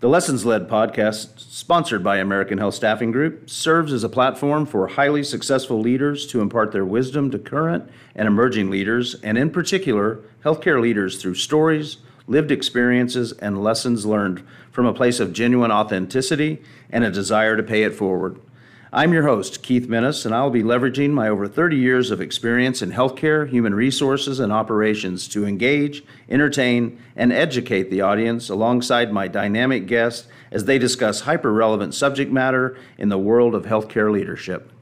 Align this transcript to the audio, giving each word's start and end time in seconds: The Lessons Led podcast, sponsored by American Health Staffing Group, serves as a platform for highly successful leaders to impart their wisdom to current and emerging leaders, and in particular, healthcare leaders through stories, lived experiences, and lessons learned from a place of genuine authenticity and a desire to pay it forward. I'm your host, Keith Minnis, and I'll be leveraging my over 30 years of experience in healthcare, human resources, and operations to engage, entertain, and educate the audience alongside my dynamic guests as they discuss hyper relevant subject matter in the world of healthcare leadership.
The 0.00 0.08
Lessons 0.08 0.46
Led 0.46 0.66
podcast, 0.66 1.40
sponsored 1.52 2.02
by 2.02 2.16
American 2.16 2.56
Health 2.56 2.74
Staffing 2.74 3.10
Group, 3.12 3.50
serves 3.50 3.92
as 3.92 4.02
a 4.02 4.08
platform 4.08 4.64
for 4.64 4.86
highly 4.86 5.22
successful 5.22 5.78
leaders 5.78 6.26
to 6.28 6.40
impart 6.40 6.72
their 6.72 6.86
wisdom 6.86 7.30
to 7.32 7.38
current 7.38 7.86
and 8.14 8.26
emerging 8.26 8.70
leaders, 8.70 9.16
and 9.16 9.36
in 9.36 9.50
particular, 9.50 10.20
healthcare 10.42 10.80
leaders 10.80 11.20
through 11.20 11.34
stories, 11.34 11.98
lived 12.26 12.50
experiences, 12.50 13.32
and 13.32 13.62
lessons 13.62 14.06
learned 14.06 14.42
from 14.72 14.86
a 14.86 14.94
place 14.94 15.20
of 15.20 15.34
genuine 15.34 15.70
authenticity 15.70 16.62
and 16.88 17.04
a 17.04 17.10
desire 17.10 17.54
to 17.54 17.62
pay 17.62 17.82
it 17.82 17.94
forward. 17.94 18.40
I'm 18.92 19.12
your 19.12 19.22
host, 19.22 19.62
Keith 19.62 19.86
Minnis, 19.86 20.26
and 20.26 20.34
I'll 20.34 20.50
be 20.50 20.64
leveraging 20.64 21.10
my 21.10 21.28
over 21.28 21.46
30 21.46 21.76
years 21.76 22.10
of 22.10 22.20
experience 22.20 22.82
in 22.82 22.90
healthcare, 22.90 23.48
human 23.48 23.72
resources, 23.72 24.40
and 24.40 24.52
operations 24.52 25.28
to 25.28 25.46
engage, 25.46 26.02
entertain, 26.28 27.00
and 27.14 27.32
educate 27.32 27.88
the 27.88 28.00
audience 28.00 28.48
alongside 28.48 29.12
my 29.12 29.28
dynamic 29.28 29.86
guests 29.86 30.26
as 30.50 30.64
they 30.64 30.76
discuss 30.76 31.20
hyper 31.20 31.52
relevant 31.52 31.94
subject 31.94 32.32
matter 32.32 32.76
in 32.98 33.10
the 33.10 33.18
world 33.18 33.54
of 33.54 33.64
healthcare 33.64 34.10
leadership. 34.10 34.72